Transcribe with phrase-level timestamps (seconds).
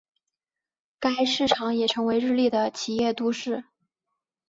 [0.99, 3.65] 该市场也成为日立的的企业都市。